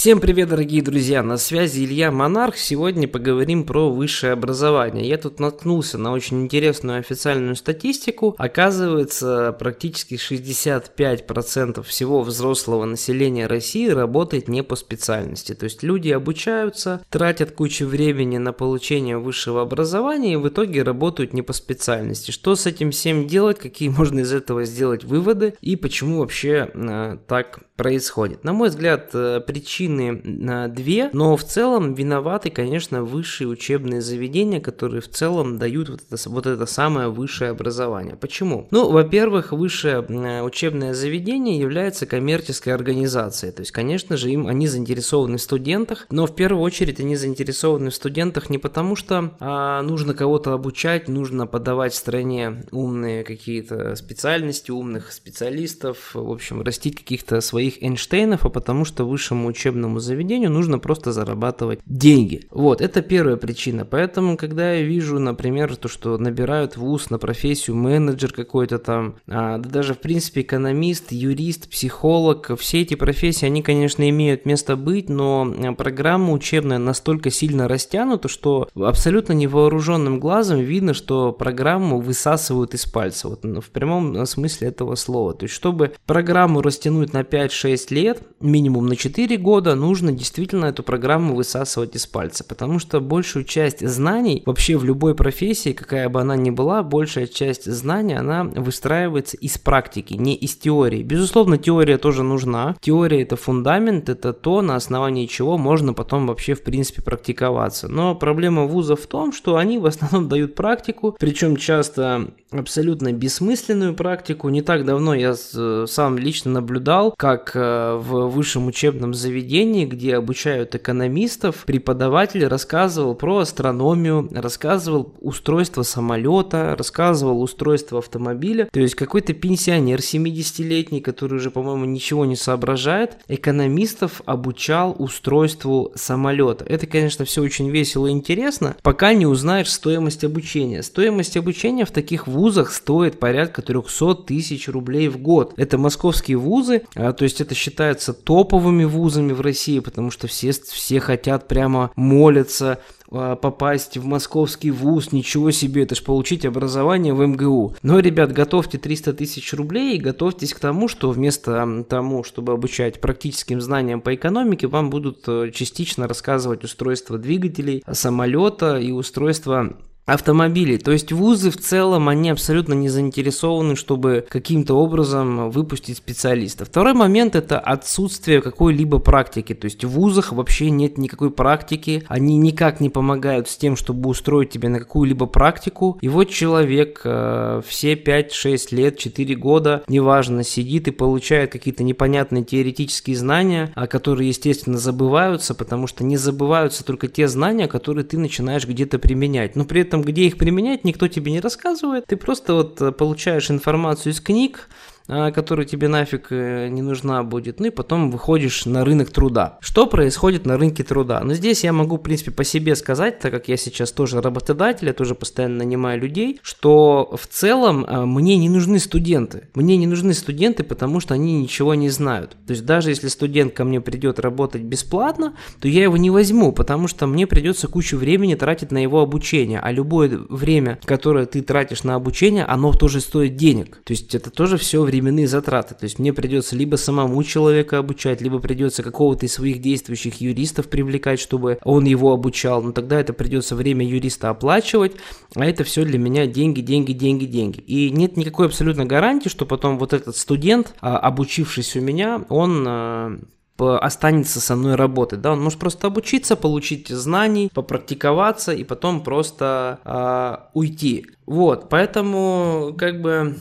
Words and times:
Всем 0.00 0.18
привет, 0.18 0.48
дорогие 0.48 0.80
друзья! 0.80 1.22
На 1.22 1.36
связи 1.36 1.84
Илья 1.84 2.10
Монарх. 2.10 2.56
Сегодня 2.56 3.06
поговорим 3.06 3.64
про 3.64 3.90
высшее 3.90 4.32
образование. 4.32 5.06
Я 5.06 5.18
тут 5.18 5.38
наткнулся 5.40 5.98
на 5.98 6.12
очень 6.12 6.40
интересную 6.40 7.00
официальную 7.00 7.54
статистику. 7.54 8.34
Оказывается, 8.38 9.54
практически 9.58 10.14
65% 10.14 11.82
всего 11.82 12.22
взрослого 12.22 12.86
населения 12.86 13.46
России 13.46 13.88
работает 13.88 14.48
не 14.48 14.62
по 14.62 14.74
специальности. 14.74 15.54
То 15.54 15.64
есть 15.64 15.82
люди 15.82 16.08
обучаются, 16.08 17.02
тратят 17.10 17.52
кучу 17.52 17.84
времени 17.84 18.38
на 18.38 18.54
получение 18.54 19.18
высшего 19.18 19.60
образования 19.60 20.32
и 20.32 20.36
в 20.36 20.48
итоге 20.48 20.82
работают 20.82 21.34
не 21.34 21.42
по 21.42 21.52
специальности. 21.52 22.30
Что 22.30 22.56
с 22.56 22.64
этим 22.64 22.90
всем 22.90 23.26
делать, 23.26 23.58
какие 23.58 23.90
можно 23.90 24.20
из 24.20 24.32
этого 24.32 24.64
сделать 24.64 25.04
выводы 25.04 25.56
и 25.60 25.76
почему 25.76 26.20
вообще 26.20 26.70
э, 26.72 27.18
так 27.26 27.60
происходит? 27.80 28.44
На 28.44 28.52
мой 28.52 28.68
взгляд, 28.68 29.08
э, 29.14 29.40
причины 29.40 30.20
на 30.22 30.68
две, 30.68 31.08
но 31.14 31.34
в 31.34 31.44
целом 31.44 31.94
виноваты, 31.94 32.50
конечно, 32.50 33.02
высшие 33.02 33.48
учебные 33.48 34.02
заведения, 34.02 34.60
которые 34.60 35.00
в 35.00 35.08
целом 35.08 35.56
дают 35.56 35.88
вот 35.88 36.02
это, 36.06 36.28
вот 36.28 36.46
это 36.46 36.66
самое 36.66 37.08
высшее 37.08 37.52
образование. 37.52 38.16
Почему? 38.16 38.68
Ну, 38.70 38.90
во-первых, 38.90 39.52
высшее 39.52 40.00
учебное 40.42 40.92
заведение 40.92 41.58
является 41.58 42.04
коммерческой 42.04 42.74
организацией, 42.74 43.52
то 43.52 43.60
есть, 43.62 43.72
конечно 43.72 44.18
же, 44.18 44.30
им 44.30 44.46
они 44.46 44.66
заинтересованы 44.66 45.38
в 45.38 45.42
студентах, 45.42 46.06
но 46.10 46.26
в 46.26 46.34
первую 46.34 46.62
очередь 46.62 47.00
они 47.00 47.16
заинтересованы 47.16 47.88
в 47.88 47.94
студентах 47.94 48.50
не 48.50 48.58
потому, 48.58 48.94
что 48.94 49.32
а, 49.40 49.80
нужно 49.80 50.12
кого-то 50.12 50.52
обучать, 50.52 51.08
нужно 51.08 51.46
подавать 51.46 51.94
стране 51.94 52.64
умные 52.72 53.24
какие-то 53.24 53.96
специальности, 53.96 54.70
умных 54.70 55.12
специалистов, 55.12 56.10
в 56.12 56.30
общем, 56.30 56.60
растить 56.60 56.96
каких-то 56.96 57.40
своих 57.40 57.69
Эйнштейнов, 57.80 58.44
а 58.46 58.50
потому 58.50 58.84
что 58.84 59.04
высшему 59.04 59.48
учебному 59.48 60.00
заведению 60.00 60.50
нужно 60.50 60.78
просто 60.78 61.12
зарабатывать 61.12 61.80
деньги. 61.86 62.46
Вот, 62.50 62.80
это 62.80 63.02
первая 63.02 63.36
причина. 63.36 63.84
Поэтому, 63.84 64.36
когда 64.36 64.72
я 64.74 64.82
вижу, 64.82 65.18
например, 65.18 65.76
то, 65.76 65.88
что 65.88 66.18
набирают 66.18 66.76
вуз 66.76 67.10
на 67.10 67.18
профессию 67.18 67.76
менеджер 67.76 68.32
какой-то 68.32 68.78
там, 68.78 69.16
а, 69.28 69.58
да 69.58 69.68
даже, 69.68 69.94
в 69.94 69.98
принципе, 69.98 70.42
экономист, 70.42 71.12
юрист, 71.12 71.68
психолог, 71.70 72.50
все 72.58 72.82
эти 72.82 72.94
профессии, 72.94 73.46
они, 73.46 73.62
конечно, 73.62 74.08
имеют 74.08 74.46
место 74.46 74.76
быть, 74.76 75.08
но 75.08 75.52
а, 75.58 75.72
программа 75.72 76.32
учебная 76.32 76.78
настолько 76.78 77.30
сильно 77.30 77.68
растянута, 77.68 78.28
что 78.28 78.68
абсолютно 78.74 79.32
невооруженным 79.32 80.20
глазом 80.20 80.60
видно, 80.60 80.94
что 80.94 81.32
программу 81.32 82.00
высасывают 82.00 82.74
из 82.74 82.86
пальца, 82.86 83.28
вот 83.28 83.44
ну, 83.44 83.60
в 83.60 83.70
прямом 83.70 84.26
смысле 84.26 84.68
этого 84.68 84.94
слова. 84.94 85.34
То 85.34 85.44
есть, 85.44 85.54
чтобы 85.54 85.92
программу 86.06 86.62
растянуть 86.62 87.12
на 87.12 87.24
5-6 87.62 87.94
лет, 87.94 88.22
минимум 88.40 88.86
на 88.86 88.96
4 88.96 89.36
года, 89.36 89.74
нужно 89.74 90.12
действительно 90.12 90.66
эту 90.66 90.82
программу 90.82 91.34
высасывать 91.34 91.96
из 91.96 92.06
пальца, 92.06 92.44
потому 92.44 92.78
что 92.78 93.00
большую 93.00 93.44
часть 93.44 93.86
знаний 93.86 94.42
вообще 94.46 94.76
в 94.76 94.84
любой 94.84 95.14
профессии, 95.14 95.72
какая 95.72 96.08
бы 96.08 96.20
она 96.20 96.36
ни 96.36 96.50
была, 96.50 96.82
большая 96.82 97.26
часть 97.26 97.70
знаний, 97.70 98.14
она 98.14 98.44
выстраивается 98.44 99.36
из 99.36 99.58
практики, 99.58 100.14
не 100.14 100.34
из 100.34 100.56
теории. 100.56 101.02
Безусловно, 101.02 101.58
теория 101.58 101.98
тоже 101.98 102.22
нужна. 102.22 102.76
Теория 102.80 103.22
это 103.22 103.36
фундамент, 103.36 104.08
это 104.08 104.32
то, 104.32 104.62
на 104.62 104.76
основании 104.76 105.26
чего 105.26 105.58
можно 105.58 105.92
потом 105.92 106.26
вообще 106.26 106.54
в 106.54 106.62
принципе 106.62 107.02
практиковаться. 107.02 107.88
Но 107.88 108.14
проблема 108.14 108.64
вузов 108.64 109.00
в 109.00 109.06
том, 109.06 109.32
что 109.32 109.56
они 109.56 109.78
в 109.78 109.86
основном 109.86 110.28
дают 110.28 110.54
практику, 110.54 111.16
причем 111.18 111.56
часто 111.56 112.30
абсолютно 112.50 113.12
бессмысленную 113.12 113.94
практику. 113.94 114.48
Не 114.48 114.62
так 114.62 114.84
давно 114.84 115.14
я 115.14 115.34
сам 115.34 116.18
лично 116.18 116.50
наблюдал, 116.50 117.14
как 117.16 117.39
э, 117.54 117.94
в 117.96 118.28
высшем 118.28 118.66
учебном 118.66 119.14
заведении 119.14 119.30
заведении, 119.30 119.86
где 119.86 120.16
обучают 120.16 120.74
экономистов, 120.74 121.64
преподаватель 121.66 122.46
рассказывал 122.46 123.14
про 123.14 123.38
астрономию, 123.38 124.28
рассказывал 124.32 125.14
устройство 125.20 125.82
самолета, 125.82 126.74
рассказывал 126.76 127.42
устройство 127.42 127.98
автомобиля. 127.98 128.68
То 128.72 128.80
есть 128.80 128.94
какой-то 128.94 129.32
пенсионер 129.32 130.00
70-летний, 130.00 131.00
который 131.00 131.34
уже, 131.34 131.50
по-моему, 131.50 131.84
ничего 131.84 132.24
не 132.24 132.36
соображает, 132.36 133.18
экономистов 133.28 134.22
обучал 134.26 134.94
устройству 134.98 135.92
самолета. 135.94 136.64
Это, 136.64 136.86
конечно, 136.86 137.24
все 137.24 137.42
очень 137.42 137.70
весело 137.70 138.08
и 138.08 138.10
интересно, 138.10 138.76
пока 138.82 139.14
не 139.14 139.26
узнаешь 139.26 139.70
стоимость 139.70 140.24
обучения. 140.24 140.82
Стоимость 140.82 141.36
обучения 141.36 141.84
в 141.84 141.90
таких 141.92 142.26
вузах 142.26 142.72
стоит 142.72 143.18
порядка 143.18 143.62
300 143.62 144.14
тысяч 144.26 144.68
рублей 144.68 145.08
в 145.08 145.18
год. 145.18 145.54
Это 145.56 145.78
московские 145.78 146.36
вузы, 146.36 146.82
а, 146.94 147.12
то 147.12 147.24
есть 147.24 147.29
это 147.38 147.54
считается 147.54 148.14
топовыми 148.14 148.84
вузами 148.84 149.32
в 149.32 149.42
России, 149.42 149.80
потому 149.80 150.10
что 150.10 150.26
все, 150.26 150.52
все 150.52 151.00
хотят 151.00 151.48
прямо 151.48 151.90
молятся 151.96 152.78
а, 153.12 153.36
попасть 153.36 153.96
в 153.96 154.06
московский 154.06 154.70
вуз, 154.70 155.12
ничего 155.12 155.50
себе, 155.50 155.82
это 155.82 155.94
ж 155.94 156.02
получить 156.02 156.46
образование 156.46 157.12
в 157.12 157.26
МГУ. 157.26 157.74
Но, 157.82 157.98
ребят, 157.98 158.32
готовьте 158.32 158.78
300 158.78 159.14
тысяч 159.14 159.52
рублей 159.52 159.96
и 159.96 160.00
готовьтесь 160.00 160.54
к 160.54 160.60
тому, 160.60 160.86
что 160.88 161.10
вместо 161.10 161.84
тому, 161.88 162.22
чтобы 162.22 162.52
обучать 162.52 163.00
практическим 163.00 163.60
знаниям 163.60 164.00
по 164.00 164.14
экономике, 164.14 164.68
вам 164.68 164.90
будут 164.90 165.24
э, 165.26 165.50
частично 165.52 166.06
рассказывать 166.06 166.64
устройство 166.64 167.18
двигателей, 167.18 167.82
самолета 167.90 168.78
и 168.78 168.92
устройство 168.92 169.76
автомобилей. 170.12 170.78
То 170.78 170.92
есть 170.92 171.12
вузы 171.12 171.50
в 171.50 171.56
целом, 171.56 172.08
они 172.08 172.30
абсолютно 172.30 172.74
не 172.74 172.88
заинтересованы, 172.88 173.76
чтобы 173.76 174.26
каким-то 174.28 174.74
образом 174.74 175.50
выпустить 175.50 175.98
специалиста. 175.98 176.64
Второй 176.64 176.94
момент 176.94 177.34
это 177.34 177.58
отсутствие 177.58 178.42
какой-либо 178.42 178.98
практики. 178.98 179.54
То 179.54 179.66
есть 179.66 179.84
в 179.84 179.90
вузах 179.90 180.32
вообще 180.32 180.70
нет 180.70 180.98
никакой 180.98 181.30
практики, 181.30 182.04
они 182.08 182.36
никак 182.36 182.80
не 182.80 182.90
помогают 182.90 183.48
с 183.48 183.56
тем, 183.56 183.76
чтобы 183.76 184.08
устроить 184.08 184.50
тебя 184.50 184.68
на 184.68 184.78
какую-либо 184.78 185.26
практику. 185.26 185.98
И 186.00 186.08
вот 186.08 186.30
человек 186.30 187.02
э, 187.04 187.62
все 187.66 187.94
5-6 187.94 188.74
лет, 188.74 188.98
4 188.98 189.34
года, 189.36 189.82
неважно, 189.88 190.42
сидит 190.42 190.88
и 190.88 190.90
получает 190.90 191.52
какие-то 191.52 191.82
непонятные 191.82 192.44
теоретические 192.44 193.16
знания, 193.16 193.72
о 193.74 193.86
которые, 193.86 194.28
естественно, 194.28 194.78
забываются, 194.78 195.54
потому 195.54 195.86
что 195.86 196.04
не 196.04 196.16
забываются 196.16 196.84
только 196.84 197.08
те 197.08 197.28
знания, 197.28 197.68
которые 197.68 198.04
ты 198.04 198.18
начинаешь 198.18 198.66
где-то 198.66 198.98
применять. 198.98 199.56
Но 199.56 199.64
при 199.64 199.82
этом 199.82 199.99
этом, 200.00 200.12
где 200.12 200.26
их 200.26 200.38
применять, 200.38 200.84
никто 200.84 201.08
тебе 201.08 201.32
не 201.32 201.40
рассказывает. 201.40 202.06
Ты 202.06 202.16
просто 202.16 202.54
вот 202.54 202.80
э, 202.80 202.92
получаешь 202.92 203.50
информацию 203.50 204.12
из 204.12 204.20
книг, 204.20 204.68
которая 205.06 205.66
тебе 205.66 205.88
нафиг 205.88 206.28
э, 206.30 206.68
не 206.68 206.82
нужна 206.82 207.22
будет, 207.22 207.60
ну 207.60 207.66
и 207.66 207.70
потом 207.70 208.10
выходишь 208.10 208.66
на 208.66 208.84
рынок 208.84 209.10
труда. 209.10 209.58
Что 209.60 209.86
происходит 209.86 210.46
на 210.46 210.56
рынке 210.56 210.84
труда? 210.84 211.20
Ну 211.24 211.34
здесь 211.34 211.64
я 211.64 211.72
могу, 211.72 211.96
в 211.96 212.02
принципе, 212.02 212.30
по 212.30 212.44
себе 212.44 212.76
сказать, 212.76 213.18
так 213.18 213.32
как 213.32 213.48
я 213.48 213.56
сейчас 213.56 213.92
тоже 213.92 214.20
работодатель, 214.20 214.86
я 214.86 214.92
тоже 214.92 215.14
постоянно 215.14 215.58
нанимаю 215.58 216.00
людей, 216.00 216.38
что 216.42 217.16
в 217.20 217.26
целом 217.26 217.84
а, 217.88 218.06
мне 218.06 218.36
не 218.36 218.48
нужны 218.48 218.78
студенты. 218.78 219.48
Мне 219.54 219.76
не 219.76 219.86
нужны 219.86 220.14
студенты, 220.14 220.62
потому 220.62 221.00
что 221.00 221.14
они 221.14 221.40
ничего 221.40 221.74
не 221.74 221.88
знают. 221.88 222.36
То 222.46 222.52
есть 222.52 222.64
даже 222.64 222.90
если 222.90 223.08
студент 223.08 223.52
ко 223.54 223.64
мне 223.64 223.80
придет 223.80 224.20
работать 224.20 224.62
бесплатно, 224.62 225.34
то 225.60 225.68
я 225.68 225.82
его 225.82 225.96
не 225.96 226.10
возьму, 226.10 226.52
потому 226.52 226.88
что 226.88 227.06
мне 227.06 227.26
придется 227.26 227.68
кучу 227.68 227.96
времени 227.96 228.34
тратить 228.34 228.70
на 228.70 228.78
его 228.82 229.00
обучение, 229.00 229.60
а 229.60 229.72
любое 229.72 230.20
время, 230.28 230.78
которое 230.84 231.26
ты 231.26 231.42
тратишь 231.42 231.84
на 231.84 231.94
обучение, 231.94 232.44
оно 232.44 232.72
тоже 232.72 233.00
стоит 233.00 233.36
денег. 233.36 233.80
То 233.84 233.92
есть 233.92 234.14
это 234.14 234.30
тоже 234.30 234.56
все 234.56 234.82
время 234.82 234.99
временные 235.00 235.26
затраты. 235.26 235.74
То 235.74 235.84
есть 235.84 235.98
мне 235.98 236.12
придется 236.12 236.56
либо 236.56 236.76
самому 236.76 237.22
человека 237.24 237.78
обучать, 237.78 238.20
либо 238.20 238.38
придется 238.38 238.82
какого-то 238.82 239.26
из 239.26 239.32
своих 239.32 239.60
действующих 239.60 240.20
юристов 240.20 240.68
привлекать, 240.68 241.20
чтобы 241.20 241.58
он 241.64 241.84
его 241.84 242.12
обучал. 242.12 242.62
Но 242.62 242.72
тогда 242.72 243.00
это 243.00 243.12
придется 243.12 243.56
время 243.56 243.86
юриста 243.86 244.30
оплачивать, 244.30 244.92
а 245.34 245.44
это 245.44 245.64
все 245.64 245.84
для 245.84 245.98
меня 245.98 246.26
деньги, 246.26 246.60
деньги, 246.60 246.92
деньги, 246.92 247.24
деньги. 247.24 247.60
И 247.60 247.90
нет 247.90 248.16
никакой 248.16 248.46
абсолютно 248.46 248.84
гарантии, 248.84 249.28
что 249.28 249.46
потом 249.46 249.78
вот 249.78 249.92
этот 249.92 250.16
студент, 250.16 250.74
а, 250.80 250.98
обучившись 250.98 251.76
у 251.76 251.80
меня, 251.80 252.24
он 252.28 252.64
а, 252.68 253.18
останется 253.58 254.40
со 254.40 254.56
мной 254.56 254.74
работать, 254.74 255.20
да, 255.20 255.32
он 255.32 255.42
может 255.42 255.58
просто 255.58 255.86
обучиться, 255.86 256.34
получить 256.34 256.88
знаний, 256.88 257.50
попрактиковаться 257.52 258.52
и 258.52 258.64
потом 258.64 259.02
просто 259.02 259.78
э, 259.84 260.48
уйти. 260.54 261.06
Вот, 261.26 261.68
поэтому 261.68 262.74
как 262.78 263.02
бы 263.02 263.36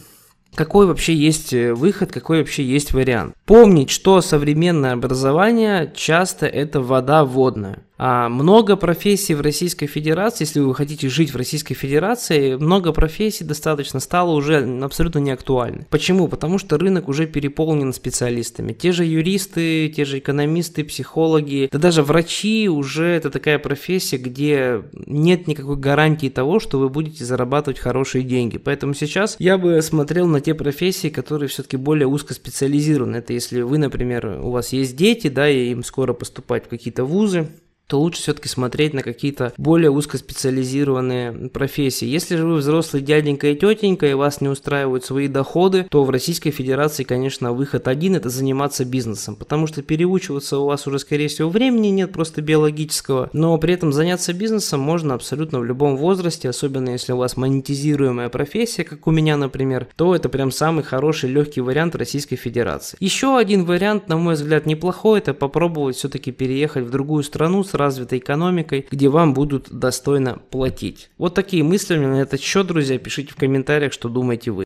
какой 0.60 0.88
вообще 0.88 1.14
есть 1.14 1.54
э, 1.54 1.74
выход, 1.74 2.12
какой 2.12 2.40
вообще 2.40 2.66
есть 2.66 2.92
вариант. 2.92 3.34
Помнить, 3.46 3.90
что 3.90 4.20
современное 4.20 4.92
образование 4.92 5.90
часто 5.96 6.48
это 6.48 6.82
вода 6.82 7.24
водная. 7.24 7.86
А 8.02 8.30
много 8.30 8.78
профессий 8.78 9.36
в 9.36 9.42
Российской 9.42 9.86
Федерации, 9.86 10.46
если 10.46 10.62
вы 10.62 10.74
хотите 10.74 11.10
жить 11.10 11.34
в 11.34 11.36
Российской 11.36 11.74
Федерации, 11.74 12.56
много 12.56 12.94
профессий 12.94 13.44
достаточно 13.44 14.00
стало 14.00 14.32
уже 14.32 14.64
абсолютно 14.82 15.20
неактуальны. 15.20 15.86
Почему? 15.90 16.30
Потому 16.30 16.60
что 16.60 16.78
рынок 16.78 17.10
уже 17.10 17.28
переполнен 17.28 17.92
специалистами. 17.92 18.72
Те 18.72 18.94
же 18.94 19.04
юристы, 19.04 19.92
те 19.94 20.06
же 20.06 20.20
экономисты, 20.20 20.86
психологи, 20.86 21.68
да 21.74 21.78
даже 21.78 22.02
врачи 22.02 22.70
уже 22.70 23.06
это 23.06 23.30
такая 23.30 23.60
профессия, 23.60 24.16
где 24.16 24.82
нет 24.94 25.48
никакой 25.48 25.76
гарантии 25.76 26.30
того, 26.30 26.62
что 26.62 26.80
вы 26.80 26.88
будете 26.88 27.26
зарабатывать 27.26 27.80
хорошие 27.80 28.24
деньги. 28.24 28.58
Поэтому 28.58 28.94
сейчас 28.94 29.36
я 29.40 29.58
бы 29.58 29.82
смотрел 29.82 30.26
на 30.26 30.40
те 30.40 30.54
профессии, 30.54 31.10
которые 31.10 31.50
все-таки 31.50 31.76
более 31.76 32.08
узкоспециализированы. 32.08 33.18
Это 33.18 33.34
если 33.34 33.60
вы, 33.60 33.78
например, 33.78 34.40
у 34.42 34.52
вас 34.52 34.72
есть 34.72 34.96
дети, 34.96 35.28
да, 35.28 35.50
и 35.50 35.72
им 35.72 35.84
скоро 35.84 36.14
поступать 36.14 36.68
в 36.68 36.70
какие-то 36.70 37.04
вузы, 37.04 37.50
то 37.90 38.00
лучше 38.00 38.22
все-таки 38.22 38.48
смотреть 38.48 38.94
на 38.94 39.02
какие-то 39.02 39.52
более 39.58 39.90
узкоспециализированные 39.90 41.50
профессии. 41.50 42.06
Если 42.06 42.36
же 42.36 42.46
вы 42.46 42.58
взрослый 42.58 43.02
дяденька 43.02 43.48
и 43.48 43.56
тетенька, 43.56 44.06
и 44.06 44.14
вас 44.14 44.42
не 44.42 44.48
устраивают 44.48 45.04
свои 45.04 45.28
доходы, 45.28 45.88
то 45.90 46.04
в 46.04 46.12
Российской 46.12 46.52
Федерации, 46.52 47.04
конечно, 47.04 47.52
выход 47.52 47.88
один– 47.88 48.16
это 48.16 48.30
заниматься 48.30 48.86
бизнесом, 48.86 49.36
потому 49.36 49.66
что 49.66 49.82
переучиваться 49.82 50.60
у 50.60 50.66
вас 50.66 50.86
уже, 50.86 51.00
скорее 51.00 51.30
всего, 51.30 51.50
времени 51.50 51.88
нет, 51.88 52.14
просто 52.14 52.44
биологического, 52.44 53.32
но 53.34 53.58
при 53.58 53.74
этом 53.74 53.92
заняться 53.92 54.34
бизнесом 54.34 54.82
можно 54.82 55.16
абсолютно 55.16 55.60
в 55.60 55.66
любом 55.66 55.98
возрасте, 55.98 56.48
особенно 56.48 56.92
если 56.92 57.14
у 57.14 57.18
вас 57.18 57.38
монетизируемая 57.38 58.30
профессия, 58.30 58.84
как 58.84 59.08
у 59.08 59.12
меня, 59.12 59.36
например, 59.36 59.88
то 59.96 60.14
это 60.14 60.30
прям 60.30 60.52
самый 60.52 60.84
хороший, 60.84 61.32
легкий 61.32 61.62
вариант 61.62 61.96
Российской 61.96 62.36
Федерации. 62.36 62.98
Еще 63.00 63.36
один 63.36 63.66
вариант, 63.66 64.10
на 64.10 64.18
мой 64.18 64.36
взгляд, 64.36 64.68
неплохой, 64.68 65.20
это 65.20 65.34
попробовать 65.34 65.96
все-таки 65.96 66.32
переехать 66.32 66.86
в 66.86 66.92
другую 66.92 67.24
страну 67.24 67.64
с 67.64 67.79
развитой 67.80 68.20
экономикой, 68.20 68.86
где 68.92 69.10
вам 69.10 69.34
будут 69.34 69.72
достойно 69.72 70.40
платить. 70.52 71.10
Вот 71.18 71.34
такие 71.34 71.64
мысли 71.64 71.98
на 71.98 72.22
этот 72.22 72.42
счет, 72.42 72.68
друзья. 72.68 73.00
Пишите 73.00 73.32
в 73.32 73.36
комментариях, 73.36 73.94
что 73.94 74.10
думаете 74.10 74.52
вы. 74.52 74.66